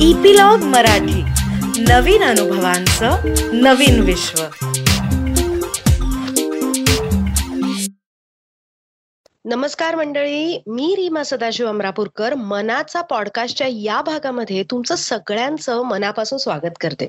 [0.00, 1.22] Epilogue Marathi.
[1.82, 3.16] नवीन अनुभवांचं
[3.52, 4.42] नवीन विश्व.
[9.44, 12.34] नमस्कार मंडळी मी रीमा सदाशिव अमरापूरकर.
[12.34, 17.06] मनाचा पॉडकास्टच्या या भागामध्ये तुमचं सगळ्यांचं मनापासून स्वागत करते.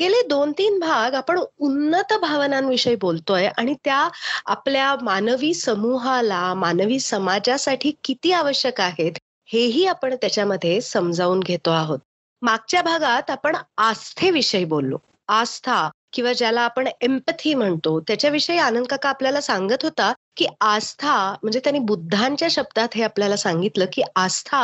[0.00, 4.08] गेले दोन तीन भाग आपण उन्नत भावनांविषयी बोलतोय आणि त्या
[4.46, 9.12] आपल्या मानवी समूहाला मानवी समाजासाठी किती आवश्यक आहेत
[9.52, 11.98] हेही आपण त्याच्यामध्ये समजावून घेतो आहोत.
[12.42, 14.96] मागच्या भागात आपण आस्थेविषयी बोललो.
[15.28, 21.60] आस्था किंवा ज्याला आपण एम्पथी म्हणतो त्याच्याविषयी आनंद काका आपल्याला सांगत होता की आस्था म्हणजे
[21.60, 24.62] त्यांनी बुद्धांच्या शब्दात हे आपल्याला सांगितलं की आस्था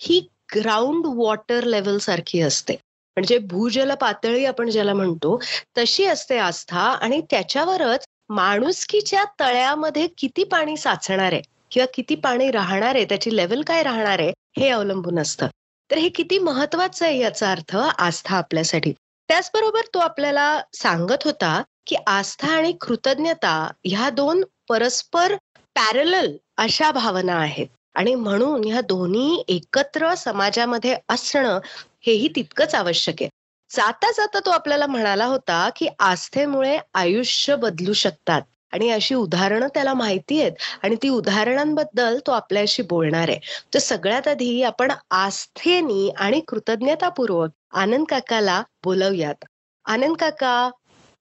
[0.00, 0.20] ही
[0.54, 2.74] ग्राउंड वॉटर लेवल सारखी असते.
[3.16, 5.38] म्हणजे भूजल पातळी आपण ज्याला म्हणतो
[5.78, 12.94] तशी असते आस्था आणि त्याच्यावरच माणुसकीच्या तळ्यामध्ये किती पाणी साचणार आहे किंवा किती पाणी राहणार
[12.94, 15.46] आहे त्याची लेवल काय राहणार आहे हे अवलंबून असतं.
[15.90, 18.92] तर हे किती महत्वाचं आहे याचा अर्थ आस्था आपल्यासाठी.
[19.28, 25.34] त्याचबरोबर तो आपल्याला सांगत होता की आस्था आणि कृतज्ञता ह्या दोन परस्पर
[25.76, 27.66] पॅरल अशा भावना आहेत.
[27.94, 31.58] आणि म्हणून ह्या दोन्ही एकत्र समाजामध्ये असणं
[32.06, 33.28] हेही तितकंच आवश्यक आहे.
[33.70, 38.42] जाता जाता तो आपल्याला म्हणाला होता की आस्थेमुळे आयुष्य बदलू शकतात.
[38.76, 40.52] आणि अशी उदाहरणं त्याला माहिती आहेत.
[40.82, 43.38] आणि ती उदाहरणांबद्दल तो आपल्याशी बोलणार आहे.
[43.74, 49.44] तर सगळ्यात आधी आपण आस्थेनी आणि कृतज्ञतापूर्वक आनंद काकाला बोलवूयात.
[49.84, 50.70] आनंद काका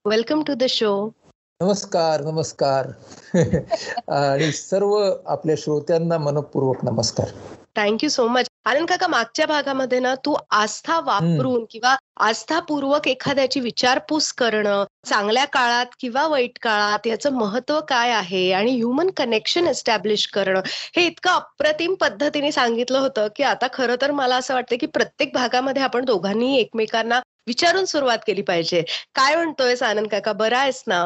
[0.06, 1.12] वेलकम टू द शो
[1.62, 2.88] नमस्कार नमस्कार.
[4.08, 7.28] आणि सर्व आपल्या श्रोत्यांना मनपूर्वक नमस्कार.
[7.76, 14.32] थँक्यू सो मच आनंद काका मागच्या भागामध्ये ना तू आस्था वापरून किंवा आस्थापूर्वक एखाद्याची विचारपूस
[14.34, 20.62] करणं चांगल्या काळात किंवा वाईट काळात याचं महत्त्व काय आहे आणि ह्युमन कनेक्शन एस्टॅब्लिश करणं
[20.98, 25.34] हे इतकं अप्रतिम पद्धतीने सांगितलं होतं की आता खरं तर मला असं वाटतं की प्रत्येक
[25.34, 28.82] भागामध्ये आपण दोघांनी एकमेकांना विचारून सुरुवात केली पाहिजे.
[29.16, 30.34] काय म्हणतोय आनंद काका?
[30.34, 31.04] बरा आहेस ना?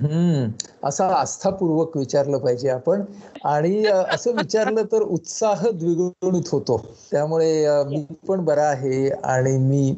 [0.00, 0.48] हम्म.
[0.84, 3.02] असं आस्थापूर्वक विचारलं पाहिजे आपण.
[3.44, 6.80] आणि असं विचारलं तर उत्साह द्विगुणित होतो.
[7.10, 9.94] त्यामुळे मी पण बरा आहे आणि मी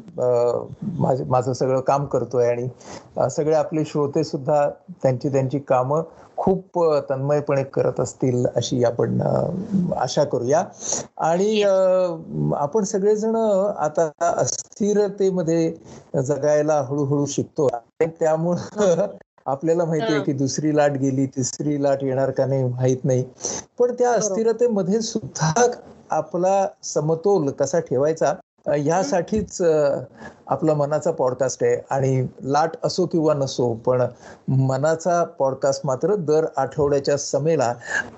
[1.29, 2.69] माझं सगळं काम करतोय आणि
[3.31, 4.69] सगळे आपले श्रोते सुद्धा
[5.03, 6.03] त्यांची त्यांची कामं
[6.37, 6.79] खूप
[7.11, 9.21] तन्मयपणे करत असतील अशी आपण
[9.97, 10.65] आशा करूया.
[11.19, 11.63] आणि
[12.57, 13.35] आपण सगळेजण
[13.79, 15.75] आता अस्थिरतेमध्ये
[16.23, 17.69] जगायला हळूहळू शिकतो.
[18.01, 19.07] त्यामुळं
[19.47, 23.25] आपल्याला माहिती आहे की दुसरी लाट गेली तिसरी लाट येणार का नाही माहीत नाही.
[23.79, 25.53] पण त्या अस्थिरतेमध्ये सुद्धा
[26.11, 28.35] आपला समतोल कसा ठेवायचा
[28.79, 31.77] यासाठीच आपला मनाचा पॉडकास्ट आहे.
[31.91, 34.03] आणि लाट असो किंवा नसो पण
[34.49, 37.73] मनाचा पॉडकास्ट मात्र दर आठवड्याच्या समेला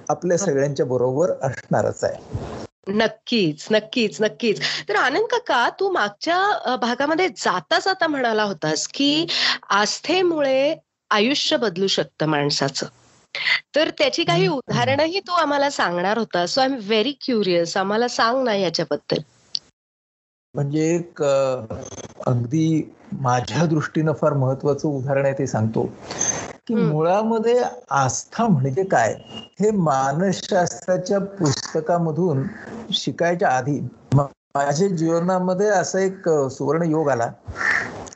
[0.09, 2.53] आपल्या सगळ्यांच्या बरोबर असणारच आहे.
[2.89, 4.61] नक्कीच नक्कीच नक्कीच.
[4.89, 9.27] तर आनंद काका तू मागच्या भागामध्ये जाता जाता म्हणाला होतास की
[9.73, 10.75] आस्थेमुळे
[11.15, 12.87] आयुष्य बदलू शकतं माणसाचं.
[13.77, 16.47] तर त्याची काही उदाहरणंही तू आम्हाला सांगणार होता.
[16.47, 19.23] So I am very curious आम्हाला सांग ना याच्याबद्दल.
[20.55, 25.87] म्हणजे एक अगदी माझ्या दृष्टीनं फार महत्वाचं उदाहरण आहे ते सांगतो.
[26.67, 29.13] की मुळामध्ये आस्था म्हणजे काय?
[29.61, 32.43] हे मानसशास्त्राच्या पुस्तकामधून
[32.93, 33.81] शिकायच्या आधी
[34.15, 37.31] माझ्या जीवनामध्ये असा एक सुवर्ण योग आला.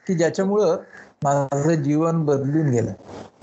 [0.06, 0.76] की ज्याच्यामुळं
[1.22, 2.92] माझं जीवन बदलून गेलं.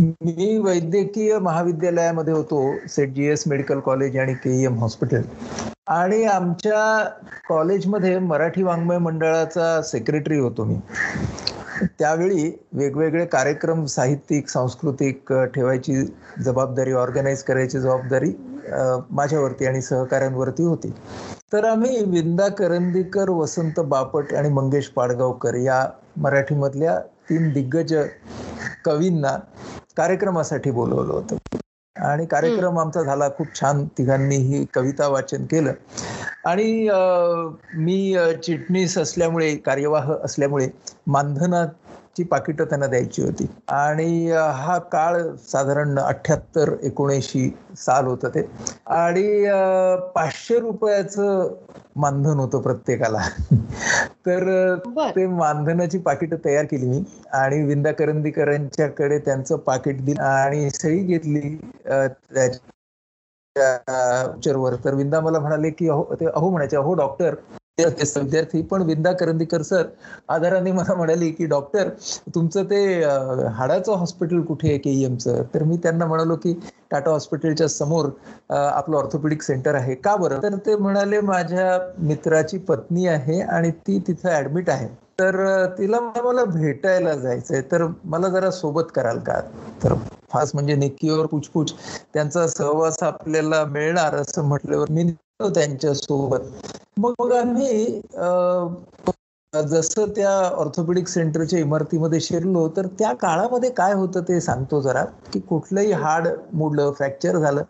[0.02, 5.22] मी वैद्यकीय महाविद्यालयामध्ये होतो Seth G S medical college आणि के एम हॉस्पिटल.
[5.88, 7.04] आणि आमच्या
[7.50, 10.76] कॉलेजमध्ये मराठी वाङ्मय मंडळाचा सेक्रेटरी होतो मी.
[12.00, 15.96] त्यावेळी वेगवेगळे कार्यक्रम साहित्यिक सांस्कृतिक ठेवायची
[16.44, 18.32] जबाबदारी ऑर्गनाईज करायची जबाबदारी
[19.10, 20.94] माझ्यावरती आणि सहकाऱ्यांवरती होती.
[21.54, 25.86] तर आम्ही विंदा करंदीकर वसंत बापट आणि मंगेश पाडगावकर या
[26.18, 27.00] मराठीमधल्या
[27.30, 27.94] तीन दिग्गज
[28.86, 29.36] कवींना
[29.98, 31.36] कार्यक्रमासाठी बोलवलं होतं.
[31.96, 33.86] आणि कार्यक्रम आमचा झाला खूप छान.
[33.98, 35.74] तिघांनी ही कविता वाचन केलं.
[36.46, 36.88] आणि
[37.76, 40.68] मी चिटणीस असल्यामुळे कार्यवाह असल्यामुळे
[42.16, 43.46] मानधनाची पाकिटं त्यांना द्यायची होती.
[43.70, 48.42] आणि हा काळ साधारण अठ्याहत्तर एकोणऐंशी साल होतं ते.
[48.88, 49.46] आणि
[50.16, 51.54] पाचशे रुपयाचं
[51.96, 53.20] मानधन होतं प्रत्येकाला.
[54.26, 54.76] तर
[55.16, 57.04] ते मानधनाची पाकिटं तयार केली मी.
[57.34, 60.22] आणि विंदा करंदीकरांच्याकडे त्यांचं पाकिट दिलं.
[60.24, 61.58] आणि सही घेतली
[64.86, 67.36] तर विंदा मला म्हणाले की अहो ते अहो म्हणायचे अहो डॉक्टर
[67.78, 69.88] विद्यार्थी पण विंदा करंदीकर सर
[70.30, 71.90] आधाराने मला म्हणाले की डॉक्टर
[72.36, 72.78] तुमचं ते
[73.54, 76.54] हाडाचं हॉस्पिटल कुठे आहे के एमचं तर मी त्यांना म्हणालो की
[76.92, 78.10] टाटा हॉस्पिटलच्या समोर
[78.50, 79.96] आपलं ऑर्थोपेडिक सेंटर आहे.
[79.96, 80.42] का बरं?
[80.44, 84.88] तर ते म्हणाले माझ्या मित्राची पत्नी आहे आणि ती तिथं ऍडमिट आहे.
[85.20, 87.62] तर तिला मला भेटायला जायचंय.
[87.72, 89.40] तर मला जरा सोबत कराल का?
[89.84, 89.94] तर
[90.32, 91.74] फास म्हणजे निक्कीवर पुछपुछ.
[92.14, 95.04] त्यांचा सहवास आपल्याला मिळणार असं म्हटल्यावर मी
[95.40, 96.40] त्यांच्यासोबत.
[96.98, 98.02] मग आम्ही
[99.62, 105.04] जसं त्या ऑर्थोपेडिक सेंटरच्या इमारतीमध्ये शिरलो तर त्या काळामध्ये काय होतं ते सांगतो जरा
[105.34, 107.62] की कुठलंही हाड मोडलं फ्रॅक्चर झालं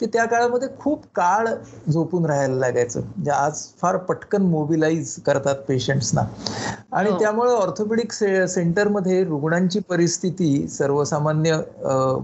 [0.00, 1.48] की त्या काळामध्ये खूप काळ
[1.90, 3.00] झोपून राहायला लागायचं.
[3.00, 6.22] म्हणजे आज फार पटकन मोबिलाइज करतात पेशंट्सना
[6.92, 7.18] आणि हो.
[7.18, 11.56] त्यामुळे ऑर्थोपेडिक से सेंटरमध्ये रुग्णांची परिस्थिती सर्वसामान्य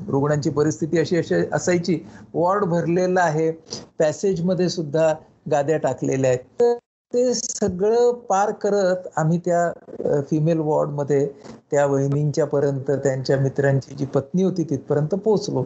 [0.09, 1.99] रुग्णांची परिस्थिती अशी अशी असायची.
[2.35, 3.51] वॉर्ड भरलेला आहे.
[3.99, 5.13] पॅसेजमध्ये सुद्धा
[5.51, 6.45] गाद्या टाकलेल्या आहेत.
[6.61, 6.79] तर
[7.13, 11.27] ते सगळं पार करत आम्ही त्या फिमेल वॉर्डमध्ये
[11.71, 15.65] त्या वहिनींच्या पर्यंत त्यांच्या मित्रांची जी पत्नी होती तिथपर्यंत पोहोचलो.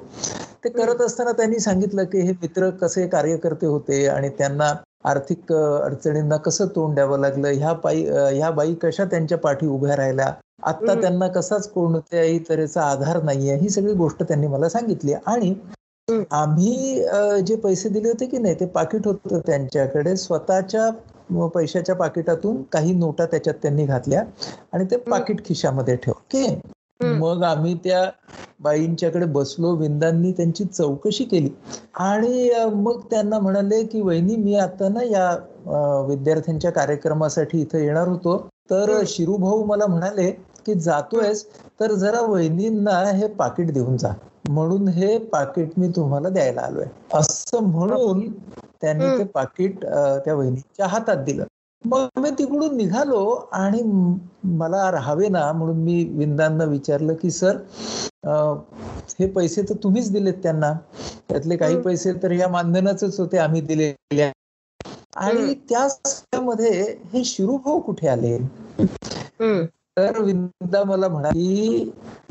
[0.64, 4.72] ते करत असताना त्यांनी सांगितलं की हे मित्र कसे कार्यकर्ते होते आणि त्यांना
[5.04, 7.48] आर्थिक अडचणींना कसं तोंड द्यावं लागलं?
[7.50, 10.32] ह्या पायी ह्या बाई कशा त्यांच्या पाठी उभ्या राहिल्या?
[10.62, 10.94] आता.
[10.96, 15.12] त्यांना कसाच कोणत्याही तऱ्हेचा आधार नाहीये ही सगळी गोष्ट त्यांनी मला सांगितली.
[15.26, 15.54] आणि.
[16.32, 17.02] आम्ही
[17.42, 20.16] जे पैसे दिले होते की नाही ते पाकिट होतं त्यांच्याकडे.
[20.18, 20.90] स्वतःच्या
[21.54, 24.22] पैशाच्या पाकिटातून काही नोटा त्याच्यात त्यांनी घातल्या
[24.72, 26.46] आणि ते पाकिट खिशामध्ये ठेव ओके.
[27.00, 28.10] मग आम्ही त्या
[28.60, 31.48] बाईंच्याकडे बसलो विंदांनी त्यांची चौकशी केली.
[31.94, 35.30] आणि मग त्यांना म्हणाले की वहिनी मी आता ना या
[36.08, 38.36] विद्यार्थ्यांच्या कार्यक्रमासाठी इथं येणार होतो.
[38.70, 39.02] तर.
[39.06, 40.30] शिरूभाऊ मला म्हणाले
[40.66, 41.44] की जातोयस
[41.80, 44.12] तर जरा वहिनींना हे पाकिट देऊन जा.
[44.44, 48.28] म्हणून हे पाकिट मी तुम्हाला द्यायला आलोय असं म्हणून
[48.80, 49.08] त्यांनी.
[49.18, 49.84] ते पाकिट
[50.24, 51.44] त्या वहिनीच्या हातात दिलं
[51.84, 53.82] मग मी तिकडून निघालो आणि
[54.52, 57.56] मला राहावे ना म्हणून मी विंदांना विचारलं की सर
[59.18, 60.72] हे पैसे तर तुम्हीच दिलेत त्यांना
[61.28, 61.80] त्यातले काही.
[61.82, 64.30] पैसे तर या मानधनाचेच होते आम्ही दिलेले
[65.16, 65.54] आणि.
[65.68, 66.70] त्या समयामध्ये
[67.12, 68.36] हे शिरूभाऊ कुठे आले.
[69.96, 71.90] तर विंदा मला म्हणाली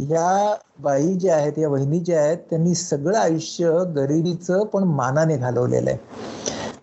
[0.10, 5.90] या बाई ज्या आहेत या वहिनी ज्या आहेत त्यांनी सगळं आयुष्य गरिबीचं पण मानाने घालवलेलं
[5.90, 5.98] आहे.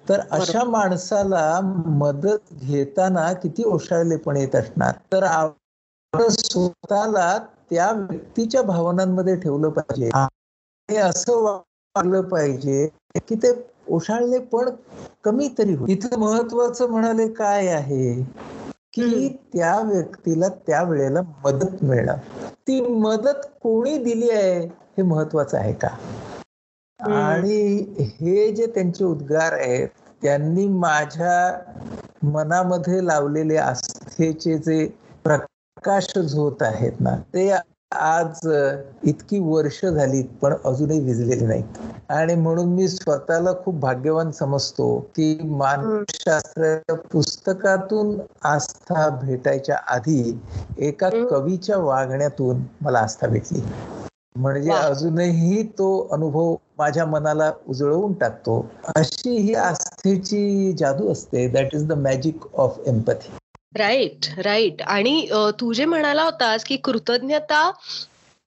[0.09, 1.61] तर अशा माणसाला
[1.99, 4.93] मदत घेताना किती ओशाळलेपण येत असणार?
[5.13, 7.37] तर आपण स्वतःला
[7.71, 10.09] त्या व्यक्तीच्या भावनांमध्ये ठेवलं पाहिजे.
[10.15, 12.87] आणि असं वागलं पाहिजे
[13.29, 13.53] की ते
[13.89, 14.69] ओशाळले पण
[15.25, 15.91] कमी तरी होईल.
[15.93, 18.23] इथं महत्वाचं म्हणाले काय आहे?
[18.95, 19.29] की.
[19.53, 22.17] त्या व्यक्तीला त्या वेळेला मदत मिळणं
[22.67, 24.61] ती मदत कोणी दिली आहे
[24.97, 25.89] हे महत्वाचं आहे का.
[27.01, 29.89] आणि हे जे त्यांचे उद्गार आहेत
[30.23, 31.37] त्यांनी माझ्या
[32.25, 34.85] मनामध्ये लावलेले आस्थेचे जे
[35.25, 37.49] प्रकाश झोत आहेत ना ते
[37.93, 38.41] आज
[39.05, 45.35] इतकी वर्ष झाली पण अजूनही विजलेले नाहीत आणि म्हणून मी स्वतःला खूप भाग्यवान समजतो की
[45.53, 50.39] मानसशास्त्र पुस्तकातून आस्था भेटायच्या आधी
[50.81, 51.09] एका.
[51.31, 53.63] कवीच्या वागण्यातून मला आस्था भेटली
[54.37, 54.71] म्हणजे.
[54.73, 58.65] अजूनही तो अनुभव माझ्या मनाला उजळवून टाकतो
[58.97, 63.33] अशी ही आस्थेची जादू असते that is the magic of empathy
[63.75, 65.27] right right आणि
[65.61, 67.71] तू जे म्हणाला होतास की कृतज्ञता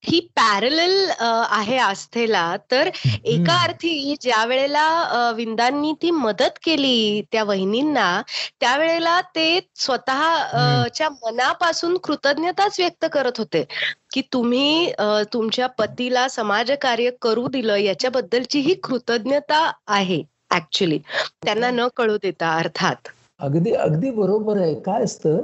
[0.04, 0.80] ही पॅरल
[1.20, 2.90] आहे आस्थेला तर
[3.24, 8.22] एका अर्थी ज्या वेळेला विंदांनी ती मदत केली त्या वहिनींना
[8.60, 13.64] त्यावेळेला ते स्वतः अ, च्या मनापासून कृतज्ञताच व्यक्त करत होते
[14.14, 14.92] की तुम्ही
[15.34, 21.00] तुमच्या पतीला समाजकार्य करू दिलं याच्याबद्दलची ही कृतज्ञता आहे ऍक्च्युली
[21.44, 23.08] त्यांना न कळू देता अर्थात.
[23.40, 24.74] अगदी अगदी बरोबर आहे.
[24.76, 25.38] काय असतं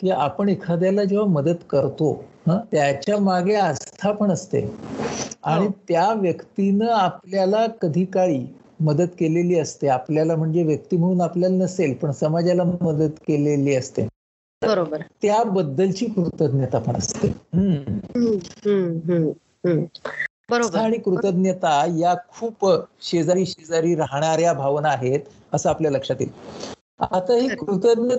[0.00, 4.60] की आपण एखाद्याला जेव्हा मदत करतो हं, त्याच्यामागे आस्था पण असते.
[5.42, 5.72] आणि हो.
[5.88, 8.46] त्या व्यक्तीनं आपल्याला कधी काळी
[8.80, 9.88] मदत केलेली असते.
[9.88, 14.06] आपल्याला म्हणजे व्यक्ती म्हणून आपल्याला नसेल पण समाजाला मदत केलेली असते.
[14.62, 15.00] बरोबर.
[15.22, 17.28] त्याबद्दलची कृतज्ञता पण असते.
[20.50, 20.78] बरोबर.
[20.78, 22.66] आणि कृतज्ञता या खूप
[23.02, 25.20] शेजारी शेजारी राहणाऱ्या भावना आहेत
[25.52, 26.32] असं आपल्या लक्षात येईल.
[27.00, 28.14] आता ही कृतज्ञ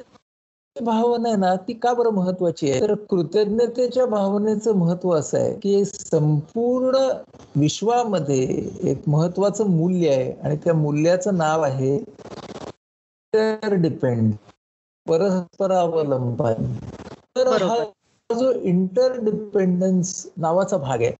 [0.82, 2.82] भावना आहे ना ती का बरं महत्वाची आहे?
[2.82, 6.98] तर कृतज्ञतेच्या भावनेचं महत्त्व असं आहे की संपूर्ण
[7.56, 14.34] विश्वामध्ये एक महत्वाचं मूल्य आहे आणि त्या मूल्याचं नाव आहे इंटरडिपेंड
[15.08, 16.76] परस्परावलंबन.
[17.38, 17.84] तर हा.
[18.30, 21.12] जो इंटरडिपेंडन्स नावाचा भाग आहे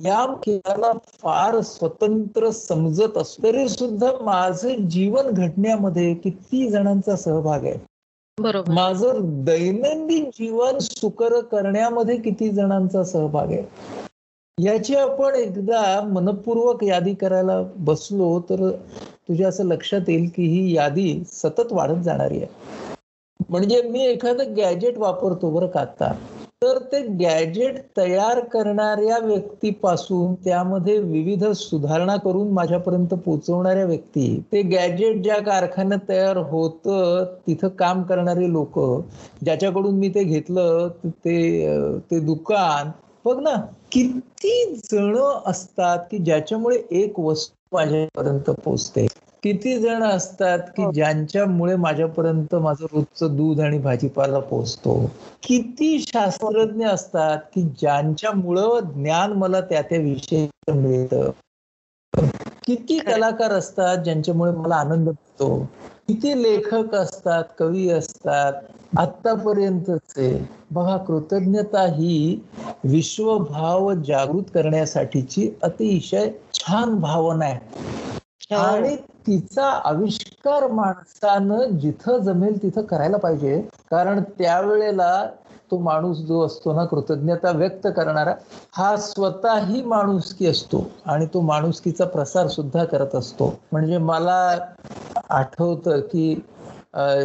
[0.00, 3.42] या खेळाला फार स्वतंत्र समजत असतो.
[3.42, 7.78] तरी सुद्धा माझं जीवन घडण्यामध्ये किती जणांचा सहभाग आहे.
[8.38, 8.72] बरोबर.
[8.72, 13.62] माझं दैनंदिन जीवन सुकर करण्यामध्ये किती जणांचा सहभाग आहे.
[14.58, 18.70] याची आपण एकदा मनपूर्वक यादी करायला बसलो तर
[19.28, 22.46] तुझ्या असं लक्षात येईल की ही यादी सतत वाढत जाणारी आहे.
[23.50, 26.12] म्हणजे मी एखादं गॅजेट वापरतो बरं का आता.
[26.62, 34.40] तर ते गॅजेट तयार करणाऱ्या व्यक्तीपासून त्यामध्ये विविध सुधारणा करून माझ्यापर्यंत पोहोचवणाऱ्या व्यक्ती.
[34.52, 38.78] ते गॅजेट ज्या कारखान्यात तयार होतं तिथं काम करणारे लोक
[39.44, 41.36] ज्याच्याकडून मी ते घेतलं ते
[42.10, 42.90] ते दुकान.
[43.24, 43.54] बघ ना
[43.92, 49.06] किती जण असतात की ज्याच्यामुळे एक वस्तू माझ्यापर्यंत पोचते
[49.42, 54.94] किती जण असतात की ज्यांच्यामुळे माझ्यापर्यंत माझं रोजचं दूध आणि भाजीपाला पोचतो
[55.42, 61.30] किती शास्त्रज्ञ असतात की ज्यांच्यामुळं ज्ञान मला त्या त्या विषयी मिळतं?
[62.66, 65.58] किती कलाकार असतात ज्यांच्यामुळे मला आनंद मिळतो?
[66.08, 68.52] किती लेखक असतात कवी असतात?
[68.98, 72.40] आतापर्यंतचे बघा कृतज्ञता ही
[72.84, 77.58] विश्वभाव जागृत करण्यासाठीची अतिशय छान भावना आहे.
[78.50, 78.94] आणि
[79.26, 83.60] तिचा आविष्कार माणसानं जिथं जमेल तिथं करायला पाहिजे.
[83.90, 85.26] कारण त्यावेळेला
[85.70, 88.34] तो माणूस जो असतो ना कृतज्ञता व्यक्त करणारा
[88.72, 90.86] हा स्वतःही माणुसकी असतो.
[91.06, 93.54] आणि तो माणुसकीचा प्रसार सुद्धा करत असतो.
[93.72, 94.38] म्हणजे मला
[95.30, 96.34] आठवतं की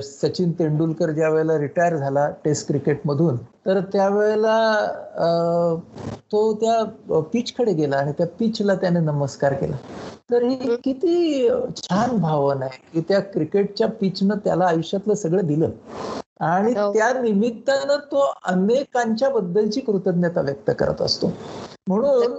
[0.04, 3.36] सचिन तेंडुलकर ज्या वेळेला रिटायर झाला टेस्ट क्रिकेटमधून
[3.66, 4.58] तर त्यावेळेला
[6.32, 9.76] तो त्या पिचकडे गेला आणि त्या पिचला त्याने नमस्कार केला.
[10.32, 15.70] तर ही किती छान भावना आहे की त्या क्रिकेटच्या पिचनं त्याला आयुष्यातलं सगळं दिलं.
[16.40, 21.34] आणि त्या निमित्तानं तो अनेकांच्या बद्दलची कृतज्ञता व्यक्त करत असतो.
[21.88, 22.34] म्हणून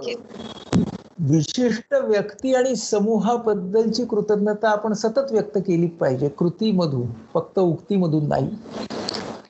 [1.19, 6.29] विशिष्ट व्यक्ती आणि समूहाबद्दलची कृतज्ञता आपण सतत व्यक्त केली पाहिजे.
[6.29, 8.49] कृतीमधून फक्त उक्तीमधून नाही.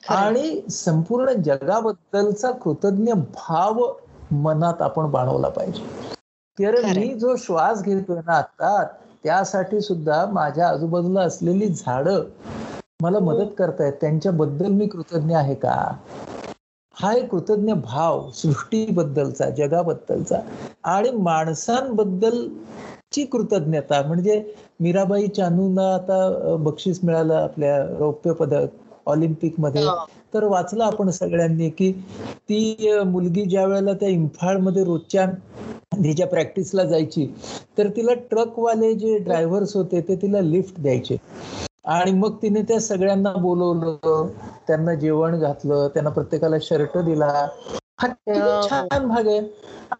[0.08, 3.92] आणि संपूर्ण जगाबद्दलचा कृतज्ञ भाव
[4.30, 6.03] मनात आपण बाणवला पाहिजे.
[6.58, 8.82] तर मी जो श्वास घेतोय ना आता
[9.24, 12.24] त्यासाठी सुद्धा माझ्या आजूबाजूला असलेली झाडं
[13.02, 13.92] मला मदत करतायत.
[14.00, 15.94] त्यांच्याबद्दल मी कृतज्ञ आहे का?
[16.96, 20.40] हा एक कृतज्ञ भाव सृष्टीबद्दलचा जगाबद्दलचा
[20.84, 24.02] आणि माणसांबद्दलची कृतज्ञता.
[24.02, 28.66] म्हणजे मीराबाई चानूंना आता बक्षीस मिळालं आपल्या रौप्य पदक
[29.06, 29.86] ऑलिम्पिकमध्ये
[30.34, 31.90] तर वाचलं आपण सगळ्यांनी की
[32.48, 35.26] ती मुलगी ज्या वेळेला त्या इम्फाळमध्ये रोजच्या
[35.94, 37.26] तिच्या प्रॅक्टिसला जायची
[37.78, 41.16] तर तिला ट्रकवाले जे ड्रायव्हर्स होते ते तिला लिफ्ट द्यायचे.
[41.86, 44.26] आणि मग तिने त्या सगळ्यांना बोलवलं
[44.68, 47.32] त्यांना जेवण घातलं त्यांना प्रत्येकाला शर्ट दिला.
[47.98, 48.08] हा
[48.62, 49.40] छान भाग आहे.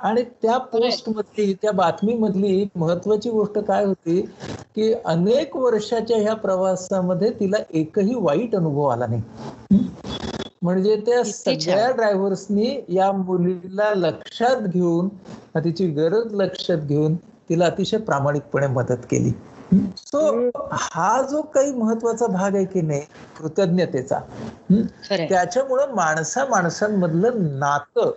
[0.00, 4.21] आणि त्या पोस्ट मधली त्या बातमी मधली महत्वाची गोष्ट काय होती
[4.76, 9.23] की अनेक वर्षाच्या ह्या प्रवासामध्ये तिला एकही वाईट अनुभव आला नाही.
[10.62, 15.09] म्हणजे त्या सगळ्या ड्रायव्हर्सनी या मुलीला लक्षात घेऊन
[15.57, 17.14] तिची गरज लक्षात घेऊन
[17.49, 19.33] तिला अतिशय प्रामाणिकपणे मदत केली.
[19.97, 23.00] सो हा जो काही महत्त्वाचा भाग आहे की नाही
[23.40, 24.19] कृतज्ञतेचा
[25.28, 28.12] त्याच्यामुळं माणसा माणसांमधलं नातं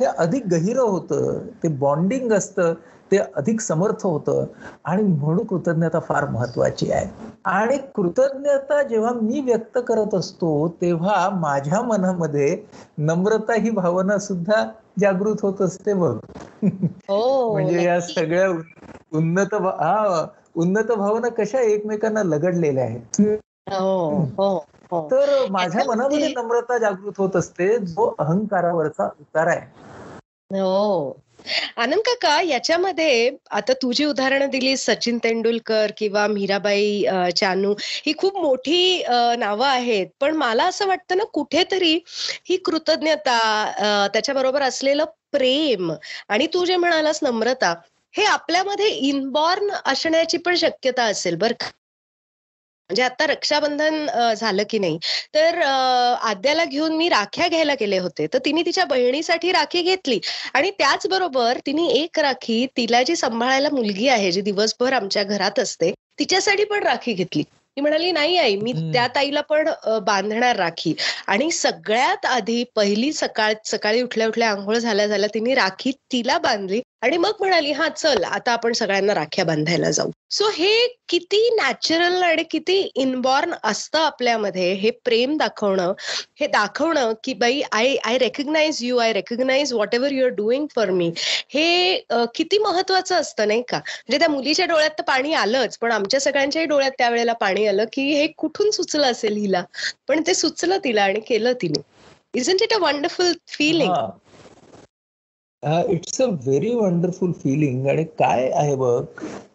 [0.00, 2.74] हे अधिक गहिर होतं ते बॉन्डिंग असतं
[3.12, 4.44] ते अधिक समर्थ होतं.
[4.84, 7.06] आणि म्हणून कृतज्ञता फार महत्वाची आहे.
[7.44, 12.64] आणि कृतज्ञता जेव्हा मी व्यक्त करत असतो तेव्हा माझ्या मनामध्ये
[12.98, 14.64] नम्रता ही भावना सुद्धा
[15.00, 16.16] जागृत होत असते बघ.
[17.52, 18.48] म्हणजे या सगळ्या
[19.12, 23.20] उन्नत हा उन्नत भावना कशा एकमेकांना लगडलेल्या आहेत?
[24.92, 29.66] तर माझ्या मनामध्ये नम्रता जागृत होत असते जो अहंकारावरचा उतार आहे.
[30.50, 31.20] हो.
[31.76, 37.04] आनंद काका याच्यामध्ये आता तुझी उदाहरणं दिली सचिन तेंडुलकर किंवा मीराबाई
[37.36, 37.72] चानू
[38.06, 39.02] ही खूप मोठी
[39.38, 40.06] नावं आहेत.
[40.20, 41.98] पण मला असं वाटतं ना कुठेतरी
[42.48, 45.92] ही कृतज्ञता त्याच्याबरोबर असलेलं प्रेम
[46.28, 47.74] आणि तू जे म्हणालास नम्रता
[48.14, 51.70] हे आपल्यामध्ये इनबॉर्न असण्याची पण शक्यता असेल बरं का.
[52.90, 54.98] म्हणजे आता रक्षाबंधन झालं की नाही
[55.34, 58.26] तर आद्याला घेऊन मी राख्या घ्यायला गेले होते.
[58.32, 60.18] तर तिने तिच्या बहिणीसाठी राखी घेतली.
[60.54, 65.92] आणि त्याचबरोबर तिने एक राखी तिला जी सांभाळायला मुलगी आहे जी दिवसभर आमच्या घरात असते
[66.18, 67.42] तिच्यासाठी पण राखी घेतली.
[67.76, 69.68] ती म्हणाली नाही आई मी त्या ताईला पण
[70.04, 70.94] बांधणार राखी.
[71.26, 76.81] आणि सगळ्यात आधी पहिली सकाळ सकाळी उठल्या उठल्या आंघोळ झाल्या झाल्या तिने राखी तिला बांधली.
[77.02, 80.10] आणि मग म्हणाली हा चल आता आपण सगळ्यांना राख्या बांधायला जाऊ.
[80.30, 85.92] सो हे किती नॅचरल आणि किती इनबॉर्न असतं आपल्यामध्ये हे प्रेम दाखवणं
[86.40, 90.90] हे दाखवणं की बाई I I recognize you I recognize whatever you are doing for
[90.90, 91.10] me
[91.54, 91.96] हे
[92.34, 93.78] किती महत्वाचं असतं नाही का?
[93.78, 98.10] म्हणजे त्या मुलीच्या डोळ्यात तर पाणी आलंच पण आमच्या सगळ्यांच्याही डोळ्यात त्यावेळेला पाणी आलं की
[98.14, 99.62] हे कुठून सुचलं असेल हिला?
[100.08, 101.80] पण ते सुचलं तिला आणि केलं तिने.
[102.34, 103.94] Isn't it a wonderful feeling
[105.62, 109.02] it's a very wonderful feeling आणि काय आहे बघ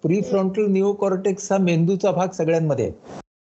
[0.04, 2.92] प्री फ्रंटल न्यू कॉर्टेक्स हा मेंदूचा भाग सगळ्यांमध्ये.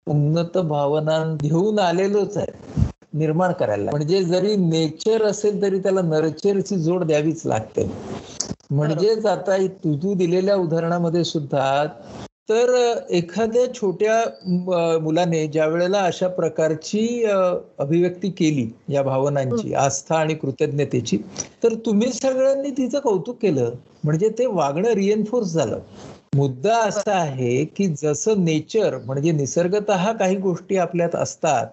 [0.06, 2.82] उन्नत भावना घेऊन आलेलोच आहे
[3.18, 3.90] निर्माण करायला.
[3.90, 7.90] म्हणजे जरी नेचर असेल तरी त्याला नर्चरची जोड द्यावीच लागते.
[8.70, 11.62] म्हणजेच आता तू तू दिलेल्या उदाहरणामध्ये सुद्धा
[12.48, 12.70] तर
[13.10, 21.18] एखाद्या छोट्या मुलाने ज्या वेळेला अशा प्रकारची अभिव्यक्ती केली या भावनांची आस्था आणि कृतज्ञतेची
[21.62, 23.70] तर तुम्ही सगळ्यांनी तिचं कौतुक केलं.
[24.04, 25.78] म्हणजे ते वागणं रिएन्फोर्स झालं.
[26.36, 31.66] मुद्दा असा आहे की जसं नेचर म्हणजे निसर्गत काही गोष्टी आपल्यात असतात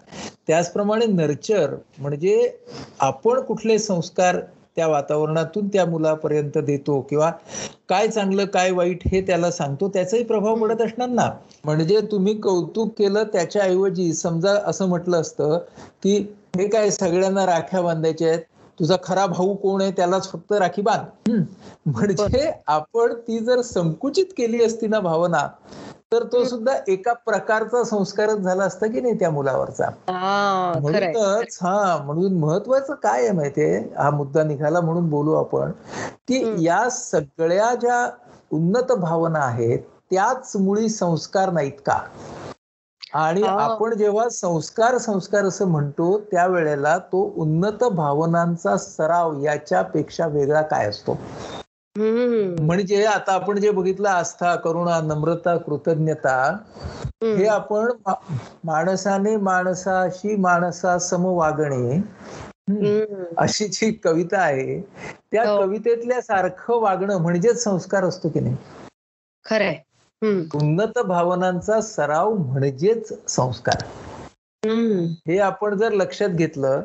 [0.48, 2.50] त्याचप्रमाणे नर्चर म्हणजे
[3.00, 4.40] आपण कुठले संस्कार
[4.78, 7.30] त्या वातावरणातून त्या मुलापर्यंत देतो किंवा
[7.90, 11.30] काय चांगलं काय वाईट हे त्याला सांगतो त्याचाही प्रभाव पडत असणार ना.
[11.66, 15.58] म्हणजे तुम्ही कौतुक केलं त्याच्या ऐवजी समजा असं म्हटलं असतं
[16.04, 16.18] की
[16.58, 18.40] हे काय सगळ्यांना राख्या बांधायच्या आहेत
[18.80, 21.32] तुझा खरा भाऊ कोण आहे त्यालाच फक्त राखी बांध.
[21.86, 25.48] म्हणजे आपण ती जर संकुचित केली असती ना भावना
[26.12, 29.90] तर तो सुद्धा एका प्रकारचा संस्कारच झाला असता की नाही त्या मुलावरचा
[30.74, 35.72] म्हणूनच हा म्हणून महत्वाचं काय आहे माहितीये हा मुद्दा निघाला म्हणून बोलू आपण
[36.28, 36.44] की.
[36.58, 38.10] या सगळ्या ज्या
[38.52, 39.80] उन्नत भावना आहेत
[40.12, 42.00] त्याच मुळी संस्कार नाहीत का
[43.14, 43.44] आणि.
[43.44, 51.18] आपण जेव्हा संस्कार संस्कार असं म्हणतो त्यावेळेला तो उन्नत भावनांचा सराव याच्यापेक्षा वेगळा काय असतो.
[51.96, 56.36] म्हणजे आता आपण जे बघितलं आस्था करुणा नम्रता कृतज्ञता
[57.24, 57.46] हे.
[57.48, 57.92] आपण
[58.64, 62.00] माणसाने माणसाशी माणसा सम वागणे.
[63.38, 64.80] अशी जी कविता आहे
[65.32, 65.58] त्या हो.
[65.58, 68.56] कवितेतल्या सारखं वागणं म्हणजेच संस्कार असतो की नाही
[69.46, 69.82] खरंय.
[70.56, 73.84] उन्नत भावनांचा सराव म्हणजेच संस्कार.
[74.64, 76.82] हे आपण जर लक्षात घेतलं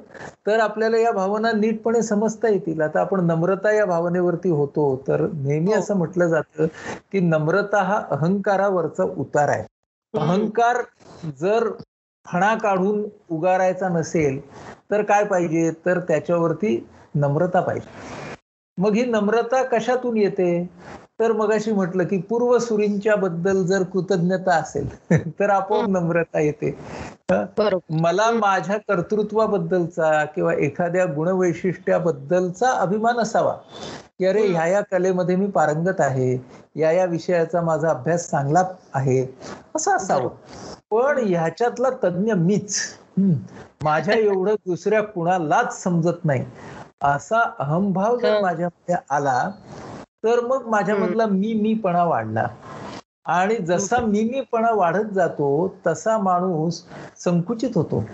[0.47, 2.81] तर आपल्याला या भावना नीटपणे समजता येतील.
[2.81, 5.79] आता आपण नम्रता या भावनेवरती होतो तर नेहमी हो.
[5.79, 6.67] असं म्हटलं जातं
[7.13, 9.65] की नम्रता हा अहंकारावरचा उतार आहे.
[10.15, 10.83] अहंकार
[11.41, 11.69] जर
[12.27, 14.41] फणा काढून उगारायचा नसेल
[14.91, 15.71] तर काय पाहिजे?
[15.87, 16.79] तर त्याच्यावरती
[17.15, 17.89] नम्रता पाहिजे.
[18.79, 20.49] मग ही नम्रता कशातून येते?
[21.21, 24.89] तर मगाशी म्हटलं की पूर्वसुरींच्या बद्दल जर कृतज्ञता असेल
[25.41, 26.79] तर आपोआप नम्रता येते.
[27.91, 33.53] मला माझ्या कर्तृत्वाबद्दलचा किंवा एखाद्या गुणवैशिष्ट्याबद्दलचा अभिमान असावा.
[34.19, 36.37] की अरे ह्या या कलेमध्ये मी पारंगत आहे
[36.77, 38.63] या या विषयाचा माझा अभ्यास चांगला
[38.95, 39.27] आहे
[39.77, 40.29] असं असावं.
[40.91, 42.79] पण ह्याच्यातला तज्ञ मीच.
[43.83, 46.45] माझ्या एवढं दुसऱ्या कुणालाच समजत नाही.
[47.05, 48.41] असा अहंभाव जर.
[48.43, 49.51] माझ्यामध्ये आला
[50.27, 52.47] तर मग माझ्यामधला मी मीपणा वाढला
[53.27, 56.83] आणि जसा मिमीपणा वाढत जातो तसा माणूस
[57.25, 58.05] संकुचित होतो.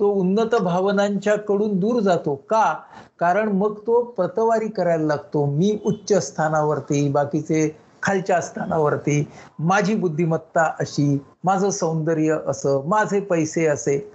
[0.00, 2.34] तो उन्नत भावनांच्या कडून दूर जातो.
[2.34, 2.74] का?
[3.18, 5.44] कारण मग तो प्रतवारी करायला लागतो.
[5.46, 7.68] मी उच्च स्थानावरती बाकीचे
[8.02, 9.24] खालच्या स्थानावरती
[9.58, 14.12] माझी बुद्धिमत्ता अशी माझं सौंदर्य असं माझे पैसे असे.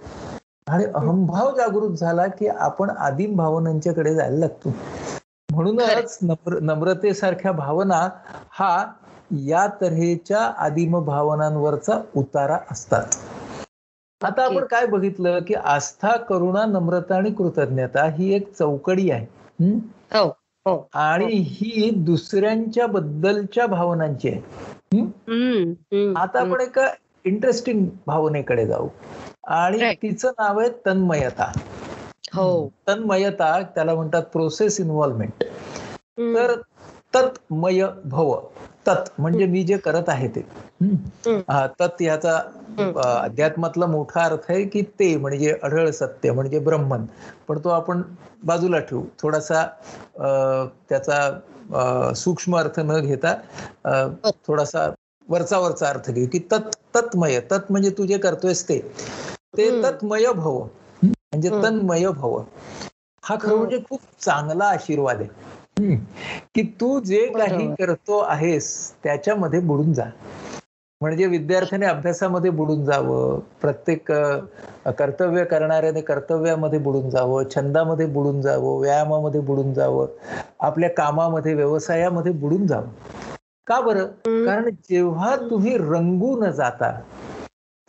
[0.68, 4.72] आणि अहंभाव जागृत झाला की आपण आदिम भावनांच्याकडे जायला लागतो.
[5.60, 8.08] म्हणूनच नम्र नम्रतेसारख्या भावना
[8.50, 8.86] हा
[9.30, 13.04] या तऱ्हेच्या आदिम भावनांवरचा उतारा असतात.
[14.24, 19.26] आता आपण काय बघितलं की आस्था करुणा नम्रता आणि कृतज्ञता ही एक चौकडी आहे?
[20.12, 20.28] हो?
[20.66, 21.90] हो आणि ही.
[21.96, 24.40] दुसऱ्यांच्या बद्दलच्या भावनांची आहे.
[26.16, 26.88] आता आपण एका
[27.24, 28.88] इंटरेस्टिंग भावनेकडे जाऊ.
[29.46, 29.94] आणि.
[29.94, 31.52] तिचं नाव आहे तन्मयता.
[32.32, 32.68] हो.
[32.88, 35.44] तन्मयता त्याला म्हणतात प्रोसेस इन्व्हॉल्वमेंट.
[36.34, 36.54] तर
[37.14, 38.34] तत्मय भव
[38.86, 40.40] तत् म्हणजे मी जे करत आहे ते.
[41.50, 42.36] हा, तत् याचा
[43.22, 47.04] अध्यात्मातला मोठा अर्थ आहे की ते म्हणजे अढळ सत्य म्हणजे ब्रह्मन.
[47.48, 48.02] पण तो आपण
[48.44, 49.02] बाजूला ठेवू.
[49.18, 49.64] थोडासा
[50.88, 53.34] त्याचा सूक्ष्म अर्थ न घेता
[53.84, 53.92] अ,
[54.46, 54.88] थोडासा
[55.28, 57.38] वरचा वरचा अर्थ घेऊ की तत् तत्मय.
[57.50, 58.80] तत् म्हणजे तू जे करतोयस ते.
[59.82, 60.60] तत्मय भव.
[61.32, 61.50] म्हणजे.
[61.62, 62.38] तन्मय भव
[63.22, 63.56] हा खरं.
[63.56, 65.96] म्हणजे खूप चांगला आशीर्वाद आहे.
[66.54, 67.66] की तू जे काही.
[67.74, 68.70] करतो आहेस
[69.04, 70.04] त्याच्यामध्ये बुडून जा
[71.00, 74.10] म्हणजे विद्यार्थ्याने अभ्यासामध्ये बुडून जावं प्रत्येक
[74.98, 80.06] कर्तव्य करणाऱ्याने कर्तव्यामध्ये बुडून जावं छंदामध्ये बुडून जावं व्यायामामध्ये बुडून जावं
[80.60, 82.88] आपल्या कामामध्ये व्यवसायामध्ये बुडून जावं
[83.66, 84.06] का बरं.
[84.46, 86.90] कारण जेव्हा तुम्ही रंगून जाता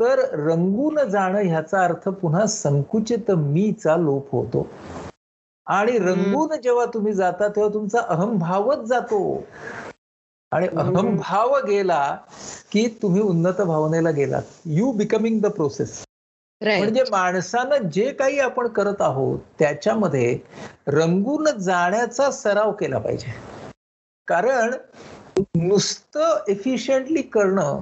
[0.02, 4.70] तर रंगून जाणं ह्याचा अर्थ पुन्हा संकुचित मीचा लोप होतो.
[5.68, 9.44] आणि रंगून जेव्हा तुम्ही जाता तेव्हा तुमचा अहंभावच जातो.
[10.52, 10.68] आणि.
[10.68, 12.18] अहंभाव गेला
[12.72, 14.42] की तुम्ही उन्नत भावनेला गेलात.
[14.66, 16.04] You becoming the process.
[16.62, 20.40] म्हणजे माणसानं जे काही आपण करत आहोत त्याच्यामध्ये
[20.88, 23.34] रंगून जाण्याचा सराव केला पाहिजे.
[24.28, 24.74] कारण
[25.40, 27.80] नुसतं एफिशियंटली करणं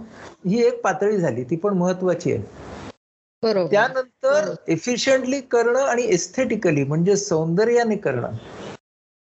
[0.48, 1.44] ही एक पातळी झाली.
[1.44, 2.44] ती पण महत्वाची आहे.
[3.44, 3.72] बरोबर.
[3.72, 8.32] त्यानंतर एफिशियंटली करणं आणि एस्थेटिकली म्हणजे सौंदर्याने करणं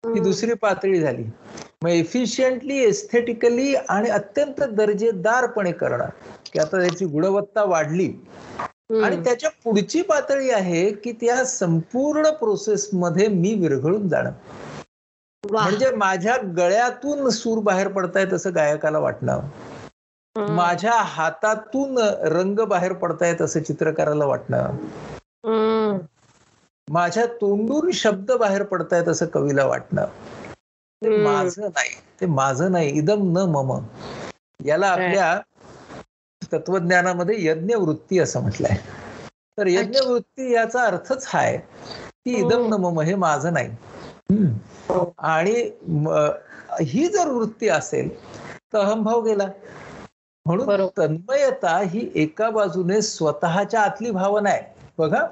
[0.04, 1.24] ही दुसरी पातळी झाली.
[1.82, 6.08] मग एफिशियंटली एस्थेटिकली आणि अत्यंत दर्जेदारपणे करणं
[6.52, 8.12] की आता त्याची गुणवत्ता वाढली.
[9.04, 14.30] आणि त्याच्या पुढची पातळी आहे की त्या संपूर्ण प्रोसेस मध्ये मी विरघळून जाणं.
[15.44, 19.40] म्हणजे माझ्या गळ्यातून सूर बाहेर पडतायत असं गायकाला वाटणं
[20.36, 20.52] हम्म.
[20.54, 21.98] माझ्या हातातून
[22.32, 24.76] रंग बाहेर पडतायत असं चित्रकाराला वाटणं.
[26.88, 30.04] माझ्या तोंडून शब्द बाहेर पडतायत असं कवीला वाटणं
[31.02, 31.16] ते.
[31.24, 33.78] माझं नाही ते माझं नाही इदम न मम.
[34.64, 35.40] याला आपल्या
[36.52, 38.76] तत्वज्ञानामध्ये यज्ञ वृत्ती असं म्हटलंय.
[39.58, 43.68] तर यज्ञ वृत्ती याचा अर्थच हा आहे की इदम न मम हे माझं नाही.
[45.18, 45.54] आणि
[46.82, 48.08] ही जर वृत्ती असेल
[48.72, 49.46] तर अहंभाव गेला
[50.46, 50.86] म्हणून.
[50.96, 54.62] तन्मयता ही एका बाजूने स्वतःच्या आतली भावना आहे
[54.98, 55.24] बघा.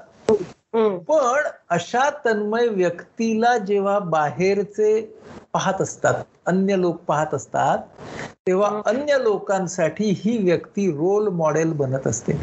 [1.09, 5.01] पण अशा तन्मय व्यक्तीला जेव्हा बाहेरचे
[5.53, 7.77] पाहत असतात अन्य लोक पाहत असतात
[8.47, 12.33] तेव्हा अन्य लोकांसाठी ही व्यक्ती रोल मॉडेल बनत असते.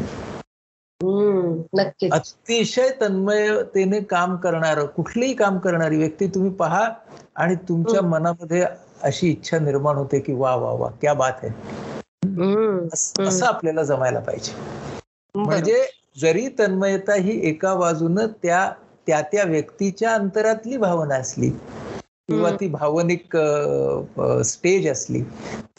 [1.57, 6.89] नक्कीच अतिशय तन्मयतेने काम करणार कुठलीही काम करणारी व्यक्ती तुम्ही पहा
[7.35, 8.01] आणि तुमच्या.
[8.09, 8.65] मनामध्ये
[9.03, 11.77] अशी इच्छा निर्माण होते की वा वा वा क्या बात आहे.
[12.83, 14.51] अस- आपल्याला जमायला पाहिजे.
[15.35, 15.85] म्हणजे
[16.21, 18.71] जरी तन्मयता ही एका बाजूनं त्या
[19.07, 21.49] त्या त्या व्यक्तीच्या अंतरातली भावना असली
[22.27, 22.49] किंवा.
[22.59, 23.37] ती भावनिक
[24.45, 25.21] स्टेज असली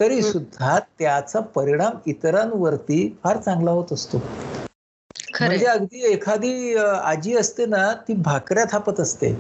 [0.01, 0.23] तरी.
[0.23, 4.23] सुद्धा त्याचा परिणाम इतरांवरती फार चांगला होत असतो.
[5.41, 9.35] म्हणजे अगदी एखादी आजी असते ना ती भाकऱ्या थापत असते.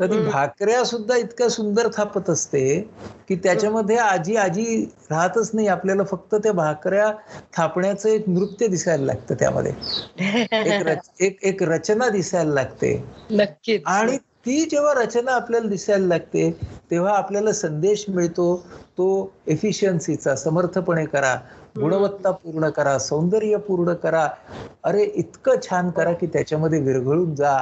[0.00, 0.18] तर ती.
[0.30, 2.90] भाकऱ्या सुद्धा इतक्या सुंदर थापत असते
[3.28, 5.66] की त्याच्यामध्ये आजी आजी राहतच नाही.
[5.66, 7.12] आपल्याला फक्त त्या भाकऱ्या
[7.56, 9.72] थापण्याचं एक नृत्य दिसायला लागतं त्यामध्ये.
[10.52, 13.04] एक रच- एक एक रचना दिसायला लागते.
[13.30, 13.82] नक्कीच.
[13.86, 16.56] आणि ती जेव्हा रचना आपल्याला दिसायला लागते
[16.90, 21.36] तेव्हा आपल्याला संदेश मिळतो तो एफिशियन्सीचा समर्थपणे करा.
[21.80, 24.28] गुणवत्ता पूर्ण करा सौंदर्य पूर्ण करा.
[24.84, 27.56] अरे इतकं छान करा की त्याच्यामध्ये विरघळून जा.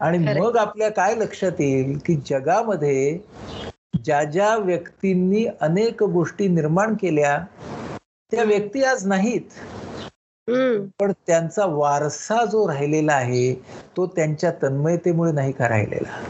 [0.00, 0.18] आणि.
[0.40, 3.18] मग आपल्या काय लक्षात येईल की जगामध्ये
[4.04, 7.38] ज्या ज्या व्यक्तींनी अनेक गोष्टी निर्माण केल्या
[8.32, 9.58] त्या व्यक्ती आज नाहीत.
[11.00, 13.54] पण त्यांचा वारसा जो राहिलेला आहे
[13.96, 16.22] तो त्यांच्या तन्मयतेमुळे नाही का राहिलेला?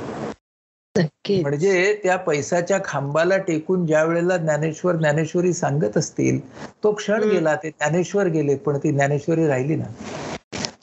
[0.97, 6.39] म्हणजे त्या पैशाच्या खांबाला टेकून ज्या वेळेला ज्ञानेश्वर ज्ञानेश्वरी सांगत असतील
[6.85, 7.23] तो क्षण.
[7.25, 9.85] गेला ते ज्ञानेश्वर गेले पण ती ज्ञानेश्वरी राहिली ना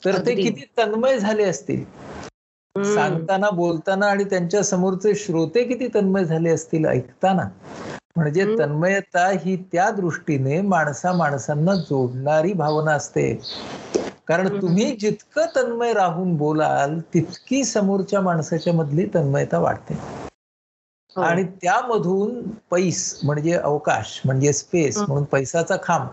[0.04, 0.34] तर ते.
[0.34, 1.84] किती तन्मय झाले असतील.
[2.74, 7.48] सांगताना बोलताना आणि त्यांच्या समोरचे श्रोते किती तन्मय झाले असतील ऐकताना
[8.16, 8.44] म्हणजे.
[8.58, 13.32] तन्मयता ही त्या दृष्टीने माणसा माणसांना जोडणारी भावना असते
[14.28, 14.60] कारण.
[14.60, 19.94] तुम्ही जितकं तन्मय राहून बोलाल तितकी समोरच्या माणसाच्या मधली तन्मयता वाढते
[21.16, 21.22] हो.
[21.22, 24.98] आणि त्यामधून पैस म्हणजे अवकाश म्हणजे स्पेस.
[24.98, 26.06] म्हणून पैसाचा खांब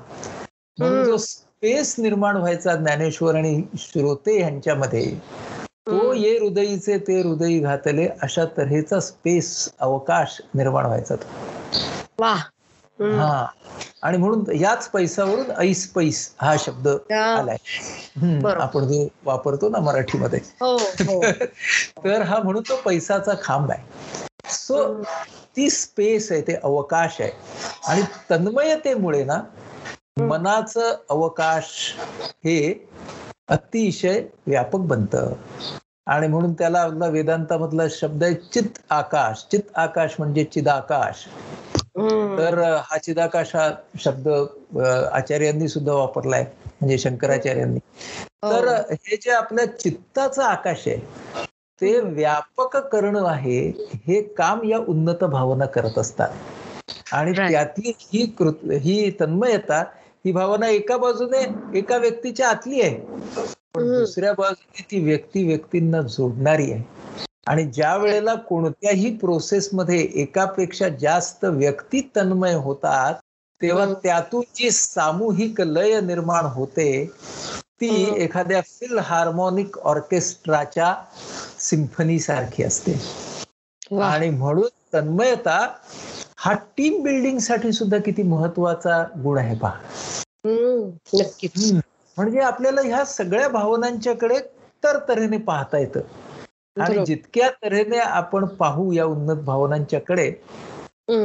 [0.78, 1.04] म्हणून.
[1.04, 5.06] जो स्पेस निर्माण व्हायचा ज्ञानेश्वर आणि श्रोते यांच्यामध्ये
[5.88, 6.14] तो.
[6.14, 9.48] ये हृदयीचे ते हृदयी घातले अशा तऱ्हेचा स्पेस
[9.80, 11.56] अवकाश निर्माण व्हायचा तो.
[13.02, 13.46] हा.
[14.02, 16.88] आणि म्हणून याच पैसावरून ऐस पैस हा शब्द.
[17.38, 17.58] आलाय.
[18.62, 20.40] आपण जो वापरतो ना मराठीमध्ये.
[20.62, 21.22] हो हो.
[22.06, 23.84] तर हा म्हणून तो पैसाचा खांब आहे.
[24.50, 25.04] सो.
[25.58, 27.32] ती स्पेस आहे ते अवकाश आहे.
[27.88, 29.42] आणि तन्मयतेमुळे ना
[30.18, 31.94] मनाचं अवकाश
[32.46, 32.88] हे
[33.48, 35.34] अतिशय व्यापक बनतं.
[36.08, 41.26] आणि म्हणून त्याला आपला वेदांतामधला शब्द आहे चित आकाश चित आकाश म्हणजे चिदाकाश.
[42.38, 44.28] तर हा चिदाकाश हा शब्द
[45.12, 47.80] आचार्यांनी सुद्धा वापरलाय म्हणजे शंकराचार्यांनी
[48.44, 48.52] हो.
[48.52, 50.98] तर हे जे आपल्या चित्ताचं आकाश आहे
[51.82, 53.60] ते व्यापक करणं आहे
[54.08, 56.30] हे काम या उन्नत भावना करत असतात
[57.12, 57.34] आणि.
[57.44, 59.84] त्यातली ही कृत ही तन्मयता
[60.26, 61.44] ही भावना एका बाजूने
[61.74, 62.96] एका व्यक्तीच्या आतली आहे
[63.78, 63.88] पण.
[63.90, 66.84] दुसऱ्या बाजूने ती व्यक्ती व्यक्तींना जोडणारी आहे
[67.48, 73.14] आणि ज्या वेळेला कोणत्याही प्रोसेसमध्ये एकापेक्षा जास्त व्यक्ती तन्मय होतात
[73.62, 73.86] तेव्हा.
[74.04, 76.90] त्यातून जी सामूहिक लय निर्माण होते
[77.82, 77.90] ती.
[78.18, 80.94] एखाद्या फिल हार्मोनिक ऑर्केस्ट्राच्या
[81.60, 82.94] सिम्फनी सारखी असते.
[84.02, 85.58] आणि म्हणून तन्मयता
[86.38, 89.80] हा टीम बिल्डिंगसाठी सुद्धा किती महत्त्वाचा गुण आहे पहा
[91.14, 91.72] नक्कीच.
[92.18, 94.40] म्हणजे आपल्याला ह्या सगळ्या भावनांच्याकडे
[94.84, 96.02] तर तऱ्हेने पाहता येतं
[96.78, 97.04] आणि.
[97.06, 100.32] जितक्या तऱ्हेने आपण पाहू या उन्नत भावनांच्याकडे.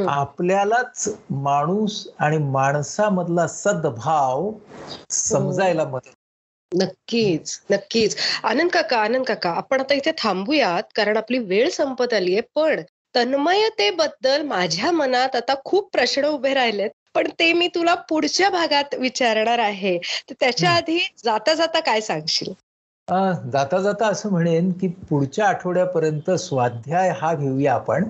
[0.09, 1.07] आपल्यालाच
[1.43, 4.51] माणूस आणि माणसामधला सद्भाव
[5.11, 6.13] समजायला मदत
[6.71, 12.41] नक्कीच नक्कीच आनंद काका आनंद काका आपण आता इथे थांबूयात कारण आपली वेळ संपत आलीये
[12.55, 12.81] पण
[13.15, 19.59] तन्मयतेबद्दल माझ्या मनात आता खूप प्रश्न उभे राहिलेत पण ते मी तुला पुढच्या भागात विचारणार
[19.59, 19.97] आहे.
[20.29, 20.71] तर त्याच्या.
[20.71, 22.53] आधी जाता जाता काय सांगशील?
[23.51, 28.03] जाता जाता असं म्हणेन की पुढच्या आठवड्यापर्यंत स्वाध्याय हा घेऊया आपण.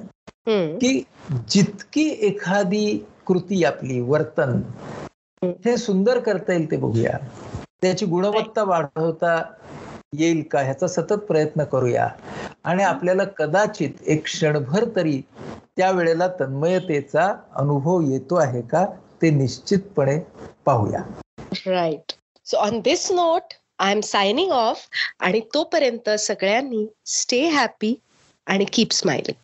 [0.48, 1.02] की
[1.50, 2.86] जितकी एखादी
[3.28, 4.62] कृती आपली वर्तन
[5.66, 7.18] हे सुंदर करता येईल ते बघूया.
[7.82, 9.36] त्याची गुणवत्ता वाढवता
[10.14, 12.08] येईल का ह्याचा सतत प्रयत्न करूया.
[12.64, 15.22] आणि आपल्याला कदाचित एक क्षणभर तरी
[15.78, 18.86] त्या वेळेला तन्मयतेचा अनुभव येतो आहे का
[19.22, 20.20] ते निश्चितपणे
[20.66, 21.00] पाहूया.
[21.68, 22.14] Right
[22.46, 24.88] so on this note I am signing off
[25.20, 27.96] आणि तोपर्यंत सगळ्यांनी स्टे हॅपी
[28.48, 29.42] आणि कीप स्माइलिंग